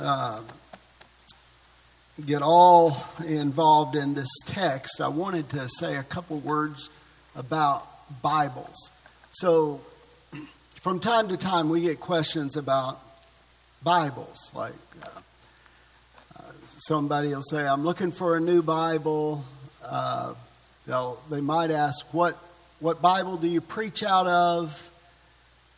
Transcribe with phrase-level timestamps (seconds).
[0.00, 0.40] uh,
[2.24, 6.90] get all involved in this text, I wanted to say a couple words
[7.34, 7.86] about
[8.22, 8.90] Bibles.
[9.32, 9.80] So,
[10.80, 13.00] from time to time, we get questions about
[13.82, 14.52] Bibles.
[14.54, 16.42] Like uh,
[16.86, 19.44] somebody will say, "I'm looking for a new Bible."
[19.84, 20.34] Uh,
[20.86, 22.38] they'll, they might ask, "What
[22.80, 24.90] what Bible do you preach out of?"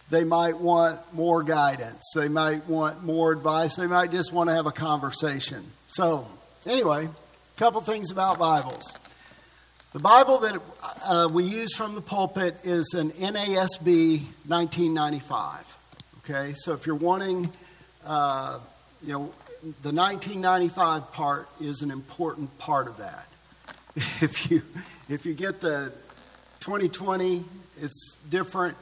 [0.08, 2.02] They might want more guidance.
[2.14, 3.76] They might want more advice.
[3.76, 5.64] They might just want to have a conversation.
[5.88, 6.26] So,
[6.64, 8.96] anyway, a couple things about Bibles.
[9.92, 10.60] The Bible that
[11.04, 15.76] uh, we use from the pulpit is an NASB 1995.
[16.18, 17.50] Okay, so if you're wanting,
[18.04, 18.58] uh,
[19.02, 19.32] you know,
[19.82, 23.26] the 1995 part is an important part of that.
[24.20, 24.62] If you
[25.08, 25.92] if you get the
[26.60, 27.44] 2020,
[27.80, 28.76] it's different.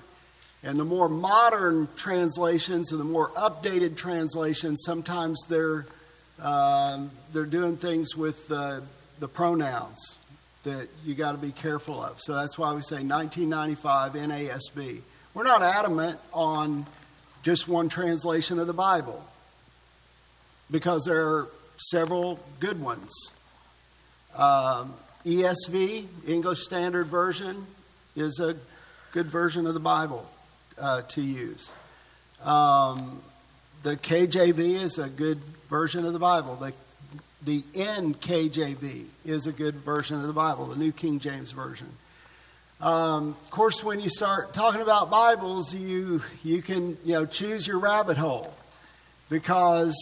[0.64, 5.84] And the more modern translations and the more updated translations, sometimes they're
[6.42, 8.82] um, they're doing things with the,
[9.18, 10.18] the pronouns
[10.64, 12.20] that you got to be careful of.
[12.20, 15.02] So that's why we say 1995 NASB.
[15.34, 16.86] We're not adamant on
[17.42, 19.22] just one translation of the Bible
[20.70, 23.12] because there are several good ones.
[24.34, 27.66] Um, ESV, English Standard Version,
[28.16, 28.56] is a
[29.12, 30.28] good version of the Bible
[30.78, 31.72] uh, to use.
[32.42, 33.22] Um,
[33.82, 36.56] the KJV is a good version of the Bible.
[36.56, 36.72] The,
[37.44, 41.88] the NKJV is a good version of the Bible, the New King James Version.
[42.80, 47.66] Um, of course, when you start talking about Bibles, you you can you know choose
[47.66, 48.54] your rabbit hole
[49.30, 49.96] because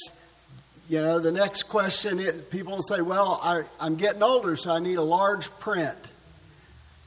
[0.89, 4.73] you know the next question is, people will say, "Well, I, I'm getting older, so
[4.73, 5.97] I need a large print."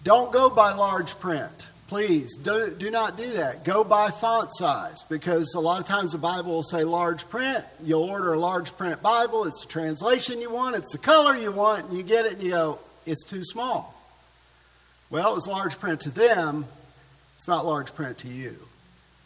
[0.04, 1.68] Don't go by large print.
[1.88, 3.64] Please do, do not do that.
[3.64, 7.64] Go by font size because a lot of times the Bible will say large print.
[7.84, 9.46] You'll order a large print Bible.
[9.46, 12.44] It's the translation you want, it's the color you want, and you get it and
[12.44, 13.94] you go, it's too small.
[15.12, 16.66] Well, it's large print to them,
[17.38, 18.58] it's not large print to you.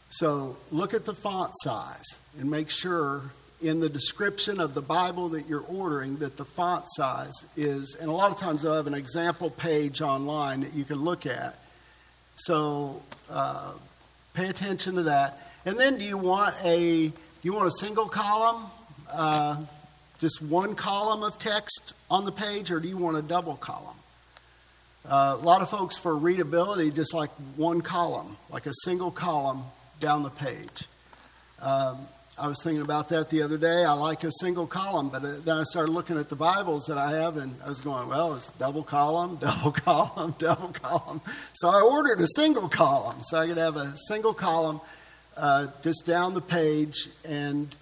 [0.09, 3.21] So look at the font size and make sure
[3.61, 8.09] in the description of the Bible that you're ordering that the font size is, and
[8.09, 11.57] a lot of times they'll have an example page online that you can look at
[12.39, 13.73] so uh,
[14.33, 15.39] pay attention to that.
[15.65, 17.11] And then, do you want a
[17.41, 18.65] you want a single column,
[19.11, 19.57] uh,
[20.19, 23.95] just one column of text on the page, or do you want a double column?
[25.05, 29.63] Uh, a lot of folks for readability just like one column, like a single column
[29.99, 30.87] down the page.
[31.61, 32.07] Um,
[32.39, 33.83] I was thinking about that the other day.
[33.83, 36.97] I like a single column, but uh, then I started looking at the Bibles that
[36.97, 41.21] I have, and I was going, well, it's double column, double column, double column.
[41.53, 44.79] So I ordered a single column so I could have a single column
[45.35, 47.75] uh, just down the page and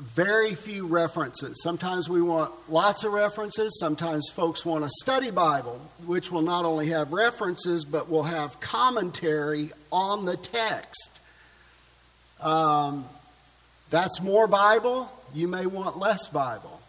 [0.00, 1.62] very few references.
[1.62, 3.78] Sometimes we want lots of references.
[3.78, 8.58] Sometimes folks want a study Bible, which will not only have references, but will have
[8.58, 11.20] commentary on the text.
[12.40, 13.04] Um,
[13.92, 15.12] that's more Bible.
[15.34, 16.80] You may want less Bible.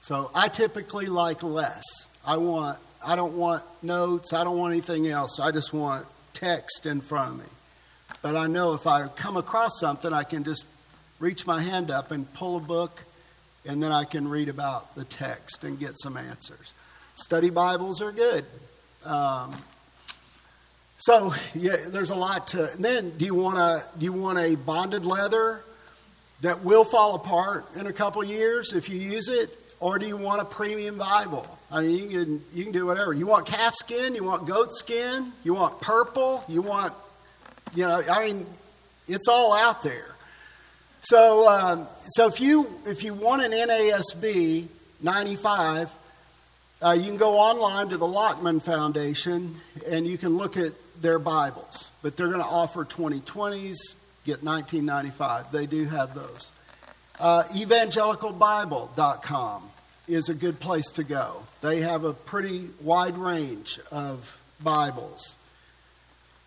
[0.00, 1.84] So I typically like less.
[2.26, 5.38] I want I don't want notes, I don't want anything else.
[5.38, 7.52] I just want text in front of me.
[8.22, 10.64] But I know if I come across something, I can just
[11.18, 13.02] reach my hand up and pull a book,
[13.66, 16.74] and then I can read about the text and get some answers.
[17.16, 18.46] Study Bibles are good.
[19.04, 19.54] Um,
[20.96, 22.70] so yeah, there's a lot to.
[22.78, 25.62] then, do you want a do you want a bonded leather
[26.42, 30.16] that will fall apart in a couple years if you use it, or do you
[30.16, 31.46] want a premium Bible?
[31.70, 33.12] I mean, you can you can do whatever.
[33.12, 36.92] You want calf skin, you want goat skin, you want purple, you want,
[37.74, 38.46] you know, I mean,
[39.08, 40.08] it's all out there.
[41.00, 44.68] So, um, so if you if you want an NASB
[45.00, 45.90] 95,
[46.80, 49.56] uh, you can go online to the Lockman Foundation
[49.88, 51.90] and you can look at their Bibles.
[52.02, 53.76] But they're going to offer 2020s,
[54.24, 55.52] get 1995.
[55.52, 56.50] They do have those.
[57.18, 59.70] Uh, evangelicalbible.com
[60.08, 61.42] is a good place to go.
[61.60, 65.36] They have a pretty wide range of Bibles.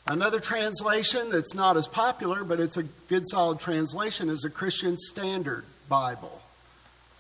[0.08, 4.98] Another translation that's not as popular, but it's a good solid translation, is a Christian
[4.98, 6.42] Standard Bible.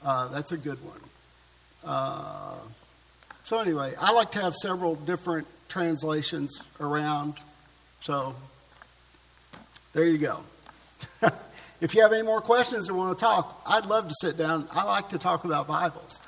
[0.04, 1.00] Uh, that's a good one.
[1.84, 2.58] Uh,
[3.44, 7.36] so, anyway, I like to have several different translations around.
[8.01, 8.36] So,
[9.95, 10.42] there you go.
[11.81, 14.68] if you have any more questions or want to talk, I'd love to sit down.
[14.71, 16.21] I like to talk about Bibles.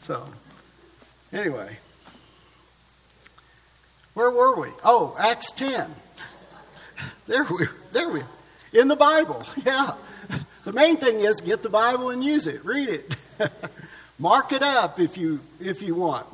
[0.00, 0.24] So,
[1.30, 1.76] anyway,
[4.14, 4.68] where were we?
[4.82, 5.94] Oh, Acts 10.
[7.26, 8.22] There we, there we,
[8.72, 9.42] in the Bible.
[9.64, 9.94] Yeah,
[10.64, 12.64] the main thing is get the Bible and use it.
[12.64, 13.16] Read it.
[14.18, 16.26] Mark it up if you if you want.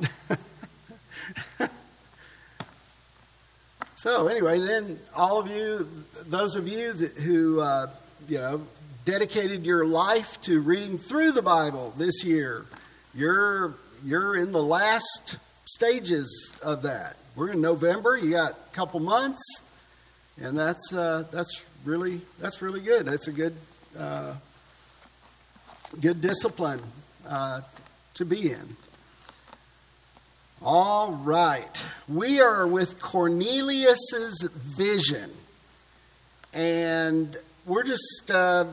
[3.99, 5.85] So anyway, then all of you,
[6.25, 7.89] those of you that, who uh,
[8.29, 8.61] you know
[9.03, 12.65] dedicated your life to reading through the Bible this year,
[13.13, 13.73] you're
[14.05, 15.35] you're in the last
[15.65, 17.17] stages of that.
[17.35, 18.15] We're in November.
[18.15, 19.43] You got a couple months,
[20.41, 23.05] and that's uh, that's really that's really good.
[23.05, 23.55] That's a good
[23.97, 24.35] uh,
[25.99, 26.79] good discipline
[27.27, 27.63] uh,
[28.13, 28.77] to be in.
[30.61, 35.31] All right, we are with Cornelius's vision,
[36.53, 38.65] and we're just uh,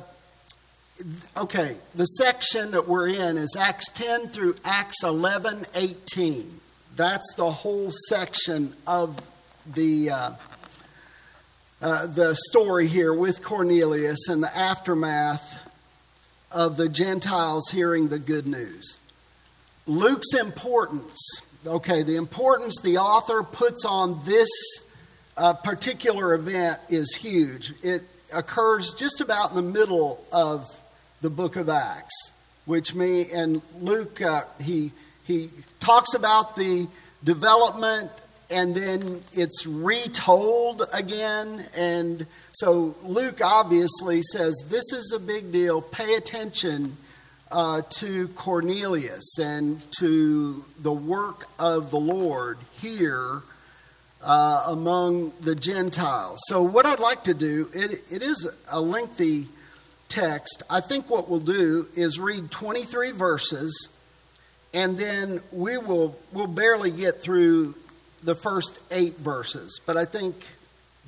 [1.37, 1.77] okay.
[1.95, 6.59] The section that we're in is Acts ten through Acts eleven eighteen.
[6.97, 9.21] That's the whole section of
[9.73, 10.31] the uh,
[11.81, 15.57] uh, the story here with Cornelius and the aftermath
[16.51, 18.99] of the Gentiles hearing the good news.
[19.87, 21.17] Luke's importance,
[21.67, 24.49] okay, the importance the author puts on this
[25.37, 27.73] uh, particular event is huge.
[27.83, 28.03] It
[28.33, 30.69] occurs just about in the middle of
[31.21, 32.33] the book of Acts,
[32.65, 34.93] which me and Luke, uh, he,
[35.25, 36.89] he talks about the
[37.25, 38.11] development
[38.49, 41.67] and then it's retold again.
[41.77, 45.83] And so Luke obviously says, This is a big deal.
[45.83, 46.97] Pay attention
[47.51, 53.43] uh, to Cornelius and to the work of the Lord here.
[54.23, 56.41] Uh, among the Gentiles.
[56.49, 59.47] So, what I'd like to do, it, it is a lengthy
[60.09, 60.65] text.
[60.69, 63.89] I think what we'll do is read 23 verses,
[64.75, 67.75] and then we will we'll barely get through
[68.23, 70.35] the first eight verses, but I think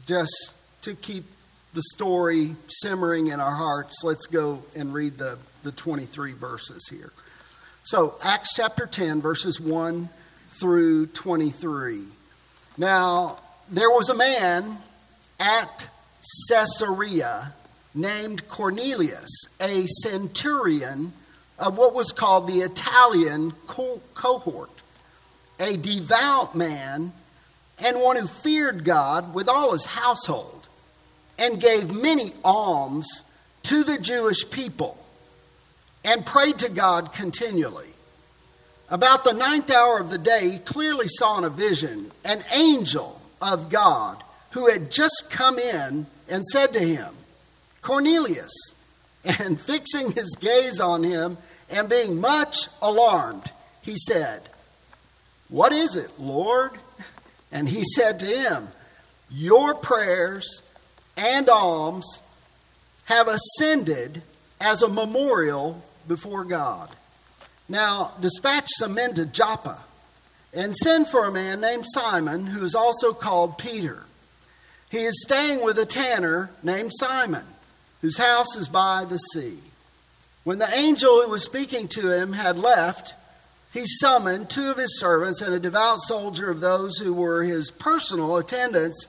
[0.07, 0.53] just
[0.83, 1.25] to keep
[1.75, 7.13] the story simmering in our hearts, let's go and read the, the 23 verses here.
[7.83, 10.09] So, Acts chapter 10, verses 1
[10.61, 12.03] through 23.
[12.77, 13.39] Now,
[13.71, 14.79] there was a man
[15.41, 15.89] at
[16.49, 17.53] Caesarea
[17.95, 19.31] named Cornelius,
[19.61, 21.13] a centurion
[21.59, 24.71] of what was called the Italian co- cohort
[25.61, 27.13] a devout man
[27.79, 30.58] and one who feared God with all his household
[31.39, 33.07] and gave many alms
[33.65, 34.99] to the Jewish people
[36.05, 37.89] and prayed to God continually.
[38.91, 43.21] About the ninth hour of the day, he clearly saw in a vision an angel
[43.43, 47.15] of God who had just come in and said to him,
[47.83, 48.53] Cornelius.
[49.25, 51.37] And fixing his gaze on him
[51.69, 53.51] and being much alarmed,
[53.83, 54.49] he said,
[55.49, 56.73] what is it, Lord?
[57.51, 58.69] And he said to him,
[59.31, 60.61] Your prayers
[61.19, 62.23] and alms
[63.05, 64.23] have ascended
[64.61, 66.91] as a memorial before God.
[67.69, 69.79] Now, dispatch some men to Joppa
[70.55, 74.05] and send for a man named Simon, who is also called Peter.
[74.91, 77.45] He is staying with a tanner named Simon,
[78.01, 79.59] whose house is by the sea.
[80.45, 83.13] When the angel who was speaking to him had left,
[83.75, 87.71] he summoned two of his servants and a devout soldier of those who were his
[87.71, 89.07] personal attendants.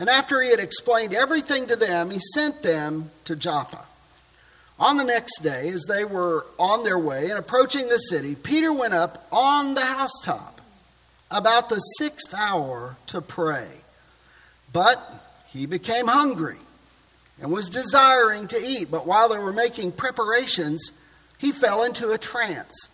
[0.00, 3.84] And after he had explained everything to them, he sent them to Joppa.
[4.78, 8.72] On the next day, as they were on their way and approaching the city, Peter
[8.72, 10.62] went up on the housetop
[11.30, 13.68] about the sixth hour to pray.
[14.72, 14.98] But
[15.48, 16.56] he became hungry
[17.38, 18.90] and was desiring to eat.
[18.90, 20.92] But while they were making preparations,
[21.36, 22.88] he fell into a trance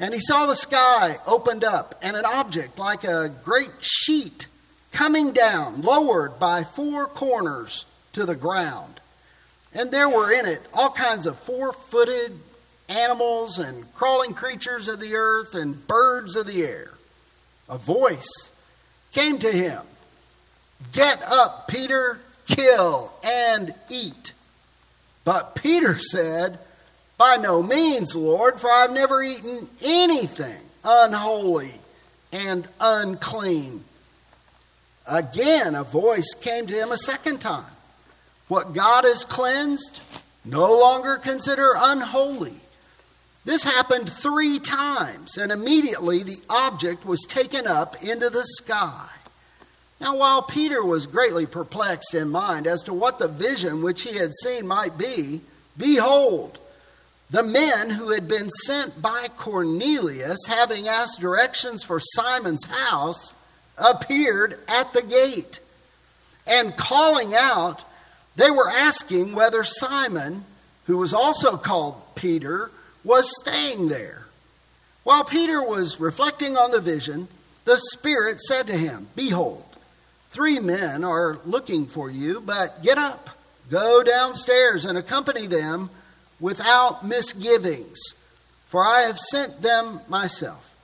[0.00, 4.46] and he saw the sky opened up, and an object like a great sheet
[4.92, 9.00] coming down, lowered by four corners to the ground.
[9.72, 12.38] And there were in it all kinds of four footed
[12.88, 16.90] animals and crawling creatures of the earth and birds of the air.
[17.68, 18.50] A voice
[19.12, 19.82] came to him
[20.92, 24.32] Get up, Peter, kill and eat.
[25.24, 26.58] But Peter said,
[27.18, 31.74] by no means, Lord, for I've never eaten anything unholy
[32.32, 33.84] and unclean.
[35.06, 37.72] Again, a voice came to him a second time.
[38.48, 40.00] What God has cleansed,
[40.44, 42.54] no longer consider unholy.
[43.44, 49.08] This happened three times, and immediately the object was taken up into the sky.
[50.00, 54.16] Now, while Peter was greatly perplexed in mind as to what the vision which he
[54.16, 55.42] had seen might be,
[55.76, 56.58] behold,
[57.30, 63.34] the men who had been sent by Cornelius, having asked directions for Simon's house,
[63.78, 65.60] appeared at the gate.
[66.46, 67.84] And calling out,
[68.36, 70.44] they were asking whether Simon
[70.90, 72.68] who was also called Peter,
[73.04, 74.26] was staying there.
[75.04, 77.28] While Peter was reflecting on the vision,
[77.64, 79.64] the Spirit said to him, Behold,
[80.30, 83.30] three men are looking for you, but get up,
[83.70, 85.90] go downstairs, and accompany them
[86.40, 88.00] without misgivings,
[88.66, 90.74] for I have sent them myself.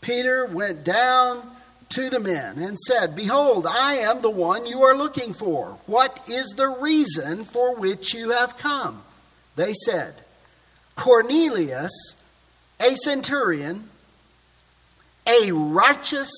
[0.00, 1.42] Peter went down
[1.90, 5.78] to the men and said, Behold, I am the one you are looking for.
[5.86, 9.02] What is the reason for which you have come?
[9.56, 10.14] They said,
[10.96, 11.92] Cornelius,
[12.80, 13.88] a centurion,
[15.26, 16.32] a righteous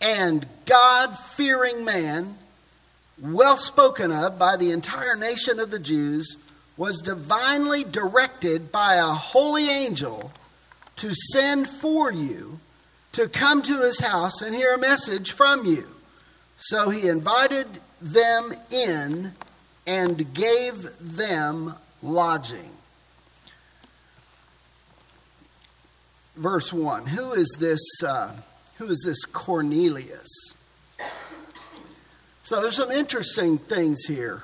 [0.00, 2.36] and God fearing man,
[3.20, 6.36] well spoken of by the entire nation of the Jews,
[6.76, 10.32] was divinely directed by a holy angel
[10.96, 12.58] to send for you
[13.12, 15.86] to come to his house and hear a message from you.
[16.58, 17.66] So he invited
[18.00, 19.32] them in
[19.86, 22.70] and gave them lodging.
[26.36, 28.32] Verse 1 Who is this, uh,
[28.76, 30.28] who is this Cornelius?
[32.44, 34.42] So there's some interesting things here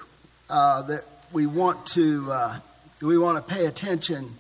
[0.48, 2.58] uh, that we want to uh,
[3.00, 4.36] we want to pay attention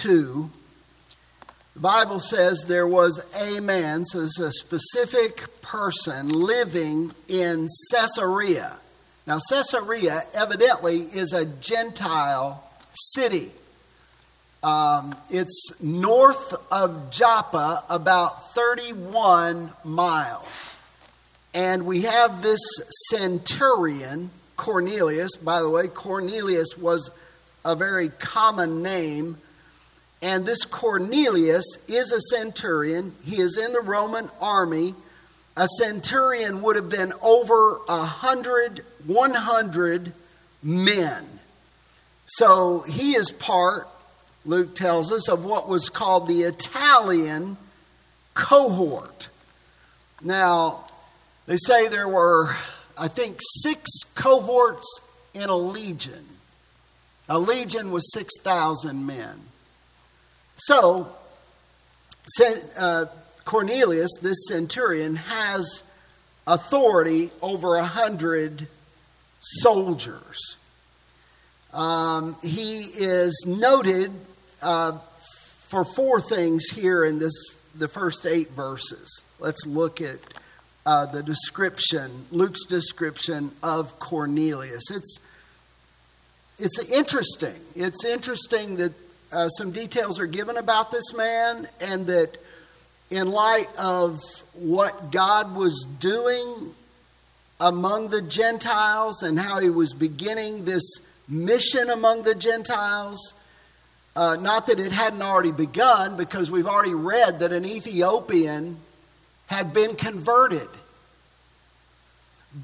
[0.00, 0.50] to.
[1.74, 8.76] The Bible says there was a man, so it's a specific person living in Caesarea.
[9.26, 12.62] Now, Caesarea evidently is a Gentile
[12.92, 13.50] city.
[14.62, 20.76] Um, it's north of Joppa, about 31 miles.
[21.54, 22.60] And we have this
[23.08, 25.36] centurion, Cornelius.
[25.36, 27.10] By the way, Cornelius was
[27.64, 29.38] a very common name.
[30.22, 33.14] And this Cornelius is a centurion.
[33.24, 34.94] He is in the Roman army
[35.56, 40.14] a centurion would have been over a hundred, one hundred
[40.62, 41.26] men.
[42.26, 43.88] So he is part,
[44.46, 47.58] Luke tells us, of what was called the Italian
[48.32, 49.28] cohort.
[50.22, 50.86] Now,
[51.46, 52.56] they say there were,
[52.96, 55.00] I think, six cohorts
[55.34, 56.26] in a legion.
[57.28, 59.42] A legion was 6,000 men.
[60.66, 61.08] So,
[62.78, 63.06] uh,
[63.44, 65.82] Cornelius, this centurion, has
[66.46, 68.68] authority over a hundred
[69.40, 70.56] soldiers.
[71.72, 74.12] Um, he is noted
[74.60, 74.98] uh,
[75.68, 77.34] for four things here in this
[77.74, 79.22] the first eight verses.
[79.40, 80.18] Let's look at
[80.86, 84.84] uh, the description, Luke's description of Cornelius.
[84.92, 85.18] It's
[86.60, 87.58] it's interesting.
[87.74, 88.92] It's interesting that
[89.32, 92.38] uh, some details are given about this man, and that
[93.10, 94.20] in light of
[94.54, 96.74] what God was doing
[97.60, 100.82] among the Gentiles and how he was beginning this
[101.28, 103.34] mission among the Gentiles.
[104.14, 108.76] Uh, not that it hadn't already begun, because we've already read that an Ethiopian
[109.46, 110.68] had been converted.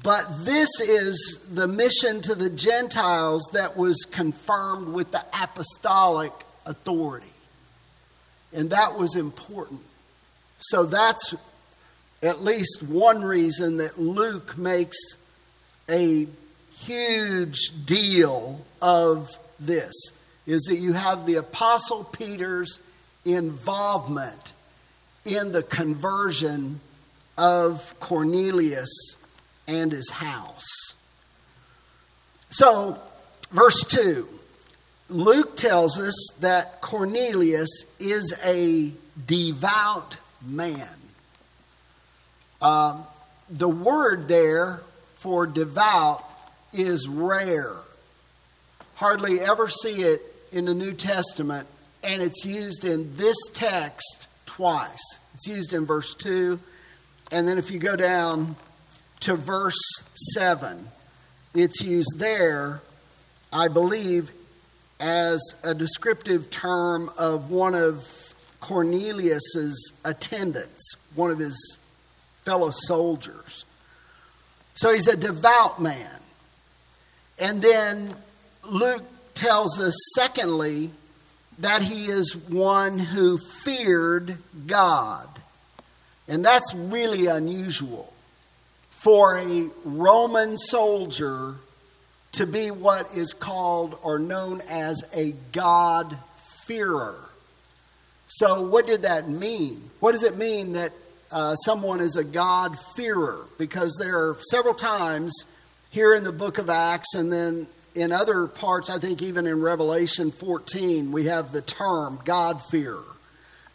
[0.03, 6.31] But this is the mission to the Gentiles that was confirmed with the apostolic
[6.65, 7.27] authority.
[8.53, 9.81] And that was important.
[10.57, 11.35] So that's
[12.21, 14.97] at least one reason that Luke makes
[15.89, 16.27] a
[16.77, 19.93] huge deal of this
[20.45, 22.79] is that you have the apostle Peter's
[23.25, 24.53] involvement
[25.25, 26.79] in the conversion
[27.37, 28.89] of Cornelius
[29.67, 30.65] and his house.
[32.49, 32.99] So,
[33.51, 34.27] verse 2
[35.09, 38.93] Luke tells us that Cornelius is a
[39.25, 40.87] devout man.
[42.61, 43.05] Um,
[43.49, 44.81] the word there
[45.17, 46.23] for devout
[46.73, 47.73] is rare.
[48.95, 51.67] Hardly ever see it in the New Testament,
[52.03, 55.19] and it's used in this text twice.
[55.35, 56.59] It's used in verse 2,
[57.31, 58.55] and then if you go down
[59.21, 59.79] to verse
[60.33, 60.87] 7,
[61.55, 62.81] it's used there,
[63.51, 64.31] I believe,
[64.99, 68.07] as a descriptive term of one of
[68.59, 71.77] Cornelius's attendants, one of his
[72.43, 73.65] fellow soldiers.
[74.75, 76.15] So he's a devout man.
[77.39, 78.13] And then
[78.63, 79.03] Luke
[79.33, 80.91] tells us, secondly,
[81.59, 84.37] that he is one who feared
[84.67, 85.27] God.
[86.27, 88.13] And that's really unusual
[88.91, 91.55] for a Roman soldier
[92.33, 97.15] to be what is called or known as a God-fearer.
[98.27, 99.89] So, what did that mean?
[99.99, 100.91] What does it mean that
[101.31, 103.45] uh, someone is a God-fearer?
[103.57, 105.33] Because there are several times
[105.89, 109.61] here in the book of Acts and then in other parts, I think even in
[109.61, 112.97] Revelation 14, we have the term God fear.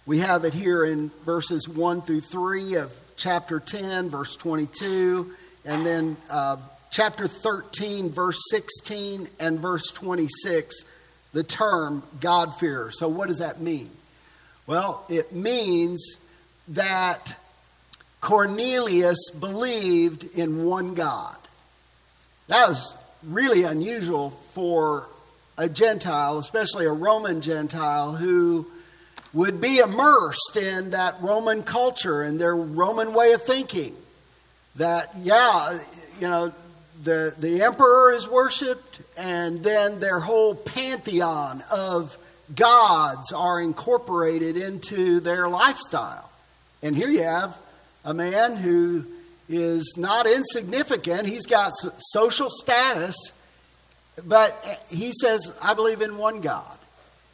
[0.06, 5.32] We have it here in verses 1 through 3 of chapter 10, verse 22,
[5.64, 6.56] and then uh,
[6.94, 10.84] chapter 13, verse 16, and verse 26,
[11.32, 12.92] the term God-fearer.
[12.92, 13.90] So, what does that mean?
[14.68, 16.20] Well, it means
[16.68, 17.36] that
[18.20, 21.36] Cornelius believed in one God.
[22.46, 25.08] That was really unusual for
[25.58, 28.66] a Gentile, especially a Roman Gentile, who
[29.32, 33.96] would be immersed in that Roman culture and their Roman way of thinking.
[34.76, 35.78] That, yeah,
[36.20, 36.52] you know,
[37.02, 42.16] the, the emperor is worshiped, and then their whole pantheon of
[42.54, 46.30] gods are incorporated into their lifestyle.
[46.82, 47.58] And here you have
[48.04, 49.04] a man who
[49.48, 51.26] is not insignificant.
[51.26, 53.16] He's got social status,
[54.24, 56.78] but he says, I believe in one God.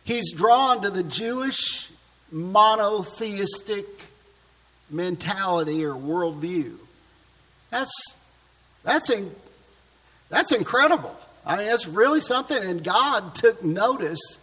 [0.05, 1.90] He's drawn to the Jewish
[2.33, 3.87] monotheistic
[4.90, 6.76] mentality or worldview.
[7.71, 7.93] That's,
[8.83, 9.31] that's, in,
[10.30, 11.14] that's incredible.
[11.44, 12.62] I mean, that's really something.
[12.62, 14.38] And God took notice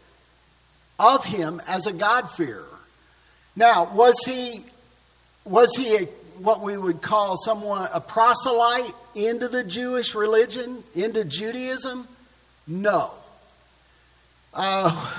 [0.99, 2.65] of him as a God-fearer.
[3.55, 4.65] Now, was he,
[5.45, 6.05] was he a,
[6.39, 12.07] what we would call someone a proselyte into the Jewish religion, into Judaism?
[12.67, 13.11] No.
[14.53, 15.15] Uh,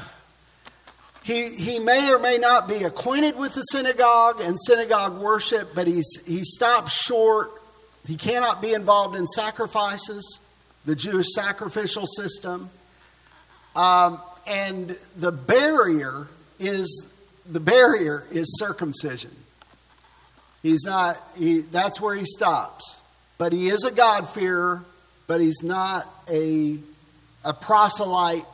[1.23, 5.87] he, he may or may not be acquainted with the synagogue and synagogue worship, but
[5.87, 7.51] he's, he stops short.
[8.07, 10.41] He cannot be involved in sacrifices,
[10.85, 12.71] the Jewish sacrificial system.
[13.77, 16.27] Um, and the barrier
[16.59, 17.07] is
[17.47, 19.35] the barrier is circumcision.
[20.63, 23.03] He's not he that's where he stops.
[23.37, 24.83] But he is a God-fearer,
[25.29, 26.79] but he's not a
[27.45, 28.45] a proselyte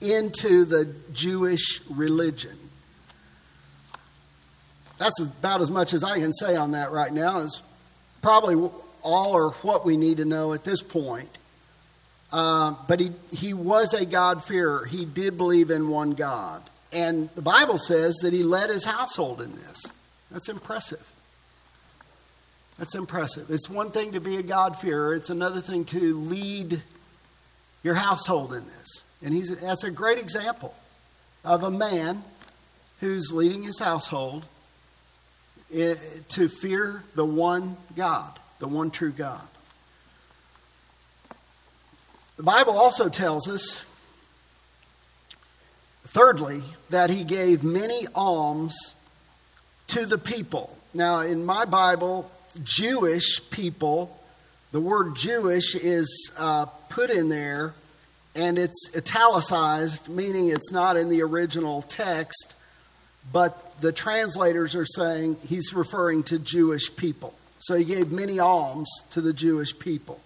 [0.00, 2.58] into the Jewish religion.
[4.98, 7.40] That's about as much as I can say on that right now.
[7.40, 7.62] It's
[8.20, 8.70] probably
[9.02, 11.28] all or what we need to know at this point.
[12.32, 14.86] Uh, but he, he was a God-fearer.
[14.86, 16.62] He did believe in one God.
[16.92, 19.82] And the Bible says that he led his household in this.
[20.30, 21.06] That's impressive.
[22.78, 23.50] That's impressive.
[23.50, 26.82] It's one thing to be a God-fearer, it's another thing to lead
[27.82, 29.04] your household in this.
[29.22, 30.74] And he's, that's a great example
[31.44, 32.22] of a man
[33.00, 34.44] who's leading his household
[35.74, 35.94] eh,
[36.30, 39.40] to fear the one God, the one true God.
[42.36, 43.82] The Bible also tells us,
[46.06, 48.94] thirdly, that he gave many alms
[49.88, 50.78] to the people.
[50.94, 52.30] Now, in my Bible,
[52.62, 54.16] Jewish people,
[54.70, 57.74] the word Jewish is uh, put in there
[58.36, 62.54] and it's italicized, meaning it's not in the original text,
[63.32, 67.34] but the translators are saying he's referring to Jewish people.
[67.62, 70.18] So he gave many alms to the Jewish people.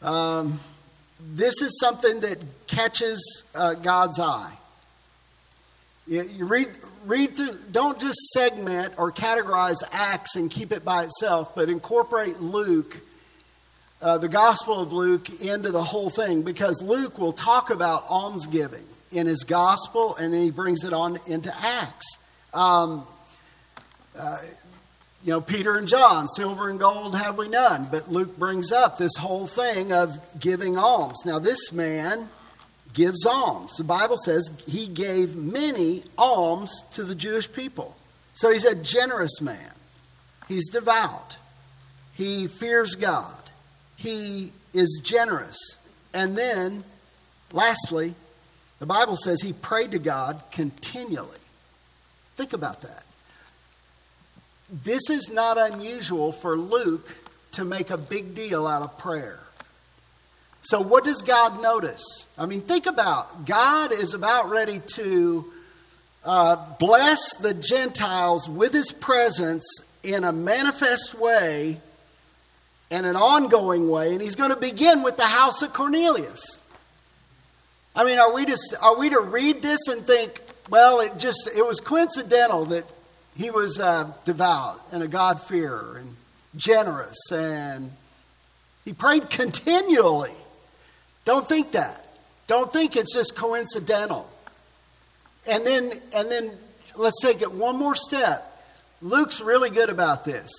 [0.00, 0.60] Um,
[1.34, 4.52] this is something that catches uh, God's eye.
[6.06, 6.68] You, you, read,
[7.04, 12.38] read through, don't just segment or categorize Acts and keep it by itself, but incorporate
[12.38, 13.00] Luke,
[14.00, 18.86] uh, the Gospel of Luke, into the whole thing because Luke will talk about almsgiving
[19.10, 22.18] in his Gospel and then he brings it on into Acts.
[22.54, 23.04] Um,
[24.16, 24.38] uh,
[25.24, 27.86] you know, Peter and John, silver and gold have we none.
[27.90, 31.24] But Luke brings up this whole thing of giving alms.
[31.24, 32.28] Now, this man
[32.92, 33.76] gives alms.
[33.76, 37.96] The Bible says he gave many alms to the Jewish people.
[38.34, 39.70] So he's a generous man.
[40.48, 41.36] He's devout.
[42.14, 43.42] He fears God.
[43.96, 45.56] He is generous.
[46.12, 46.82] And then,
[47.52, 48.16] lastly,
[48.80, 51.38] the Bible says he prayed to God continually.
[52.34, 53.04] Think about that
[54.72, 57.14] this is not unusual for Luke
[57.52, 59.38] to make a big deal out of prayer.
[60.62, 62.26] So, what does God notice?
[62.38, 65.44] I mean, think about God is about ready to
[66.24, 69.64] uh, bless the Gentiles with his presence
[70.02, 71.80] in a manifest way
[72.90, 76.60] and an ongoing way, and he's going to begin with the house of Cornelius.
[77.94, 81.50] I mean, are we to, are we to read this and think, well, it just
[81.54, 82.84] it was coincidental that
[83.36, 86.16] he was uh, devout and a God-fearer and
[86.56, 87.90] generous, and
[88.84, 90.32] he prayed continually.
[91.24, 92.04] Don't think that.
[92.46, 94.28] Don't think it's just coincidental.
[95.48, 96.50] And then, and then
[96.96, 98.48] let's take it one more step.
[99.00, 100.50] Luke's really good about this.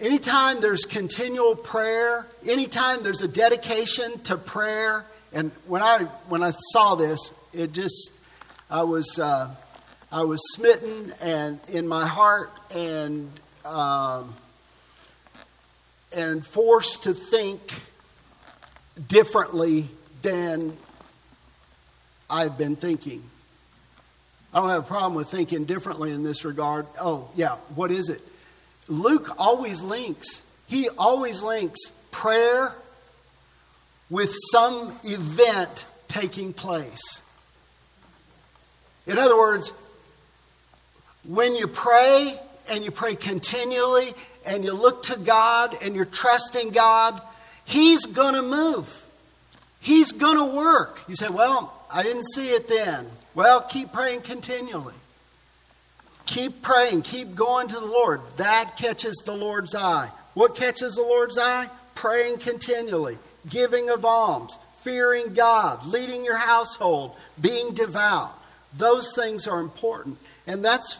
[0.00, 6.52] anytime there's continual prayer, anytime there's a dedication to prayer, and when I when I
[6.72, 8.12] saw this, it just
[8.70, 9.54] I was uh,
[10.10, 13.30] I was smitten and in my heart and
[13.64, 14.34] um,
[16.16, 17.60] and forced to think
[19.06, 19.86] differently
[20.22, 20.76] than
[22.30, 23.22] I've been thinking.
[24.52, 26.86] I don't have a problem with thinking differently in this regard.
[26.98, 28.22] Oh, yeah, what is it?
[28.88, 32.74] Luke always links, he always links prayer
[34.08, 37.20] with some event taking place.
[39.06, 39.74] In other words,
[41.24, 42.38] when you pray
[42.70, 44.12] and you pray continually
[44.46, 47.20] and you look to God and you're trusting God,
[47.64, 49.04] He's going to move.
[49.80, 51.00] He's going to work.
[51.08, 53.06] You say, Well, I didn't see it then.
[53.34, 54.94] Well, keep praying continually.
[56.26, 57.02] Keep praying.
[57.02, 58.20] Keep going to the Lord.
[58.36, 60.10] That catches the Lord's eye.
[60.34, 61.68] What catches the Lord's eye?
[61.94, 68.38] Praying continually, giving of alms, fearing God, leading your household, being devout.
[68.76, 70.18] Those things are important.
[70.46, 70.98] And that's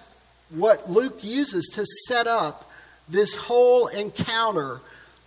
[0.50, 2.70] what Luke uses to set up
[3.08, 4.80] this whole encounter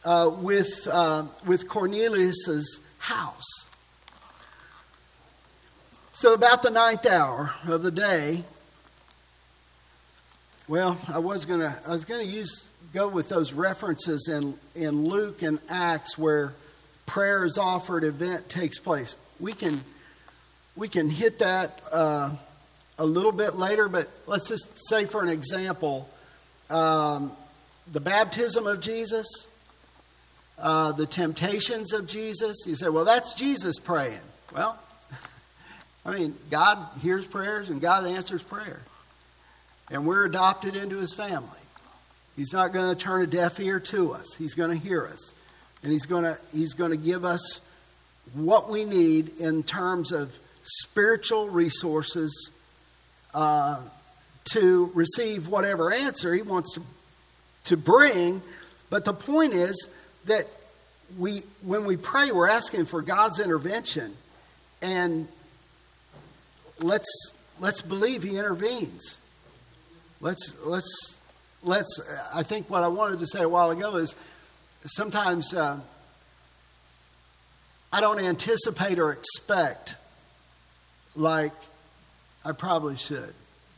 [0.04, 3.70] uh, with, uh, with Cornelius's house.
[6.14, 8.44] So, about the ninth hour of the day,
[10.68, 15.42] well, I was gonna I was gonna use go with those references in in Luke
[15.42, 16.54] and Acts where
[17.08, 19.16] prayer is offered, event takes place.
[19.40, 19.82] We can
[20.76, 22.32] we can hit that uh,
[23.02, 26.08] a little bit later, but let's just say for an example,
[26.70, 27.32] um,
[27.92, 29.28] the baptism of Jesus,
[30.60, 32.58] uh, the temptations of Jesus.
[32.68, 34.20] You say, well, that's Jesus praying.
[34.54, 34.78] Well,
[36.06, 38.82] I mean, God hears prayers and God answers prayer.
[39.90, 41.50] And we're adopted into his family.
[42.36, 44.36] He's not going to turn a deaf ear to us.
[44.36, 45.34] He's going to hear us.
[45.82, 47.62] And he's going to, he's going to give us
[48.36, 52.52] what we need in terms of spiritual resources
[53.34, 53.82] uh,
[54.54, 56.82] to receive whatever answer he wants to,
[57.66, 58.42] to bring.
[58.90, 59.90] But the point is
[60.26, 60.48] that
[61.18, 64.16] we, when we pray, we're asking for God's intervention.
[64.82, 65.28] And
[66.80, 69.20] let's let's believe he intervenes.
[70.20, 71.20] Let's let's
[71.64, 72.00] let's.
[72.34, 74.16] I think what I wanted to say a while ago is
[74.86, 75.80] sometimes uh,
[77.94, 79.96] I don't anticipate or expect
[81.16, 81.54] like
[82.44, 83.34] I probably should,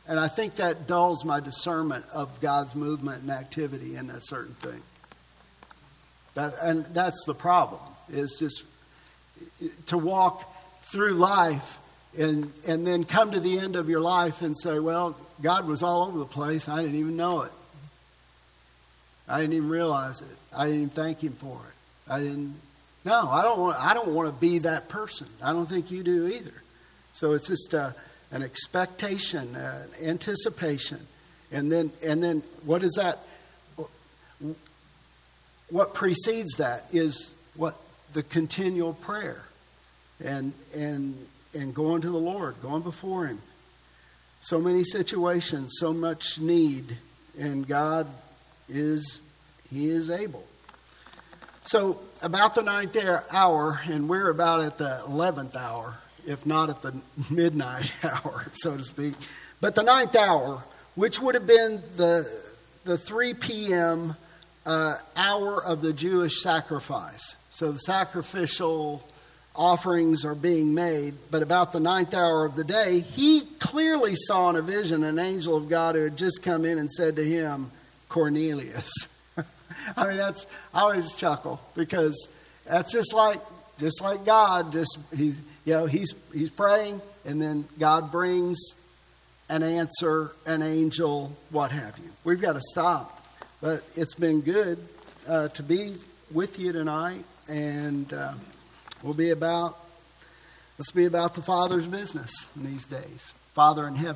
[0.08, 4.54] and I think that dulls my discernment of God's movement and activity in that certain
[4.54, 4.82] thing.
[6.34, 8.64] That and that's the problem is just
[9.86, 10.50] to walk
[10.82, 11.78] through life
[12.16, 15.82] and, and then come to the end of your life and say, well, God was
[15.82, 16.68] all over the place.
[16.68, 17.52] I didn't even know it.
[19.28, 20.36] I didn't even realize it.
[20.54, 22.12] I didn't even thank Him for it.
[22.12, 22.56] I didn't.
[23.04, 23.80] No, I don't want.
[23.80, 25.26] I don't want to be that person.
[25.42, 26.52] I don't think you do either.
[27.14, 27.92] So it's just uh,
[28.30, 31.00] an expectation, uh, anticipation,
[31.52, 33.20] and then and then what is that?
[35.70, 37.76] What precedes that is what
[38.12, 39.42] the continual prayer,
[40.22, 41.16] and and
[41.54, 43.40] and going to the Lord, going before Him.
[44.40, 46.98] So many situations, so much need,
[47.38, 48.06] and God
[48.68, 49.20] is,
[49.70, 50.44] He is able.
[51.66, 52.96] So, about the ninth
[53.30, 55.94] hour, and we're about at the 11th hour,
[56.26, 56.94] if not at the
[57.30, 59.14] midnight hour, so to speak.
[59.60, 60.62] But the ninth hour,
[60.94, 62.30] which would have been the,
[62.84, 64.16] the 3 p.m.
[64.66, 67.36] Uh, hour of the Jewish sacrifice.
[67.50, 69.06] So, the sacrificial
[69.56, 74.50] offerings are being made, but about the ninth hour of the day, he clearly saw
[74.50, 77.24] in a vision an angel of God who had just come in and said to
[77.24, 77.70] him,
[78.08, 78.90] Cornelius.
[79.96, 82.28] I mean, that's I always chuckle because
[82.64, 83.40] that's just like
[83.78, 84.72] just like God.
[84.72, 88.58] Just he's you know he's he's praying, and then God brings
[89.48, 92.10] an answer, an angel, what have you.
[92.24, 93.26] We've got to stop,
[93.60, 94.78] but it's been good
[95.28, 95.94] uh, to be
[96.32, 98.12] with you tonight, and.
[98.12, 98.34] Uh,
[99.04, 99.76] will be about
[100.78, 103.34] let's be about the Father's business in these days.
[103.52, 104.12] Father in heaven.